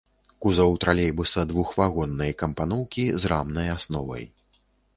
[0.45, 4.25] Кузаў тралейбуса двухвагоннай кампаноўкі з рамнай асновай.